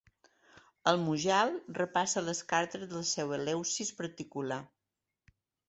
El 0.91 0.97
Mujal 1.01 1.53
repassa 1.79 2.25
les 2.29 2.41
cartes 2.55 2.87
del 2.95 3.05
seu 3.13 3.37
Eleusis 3.39 3.95
particular. 4.03 4.61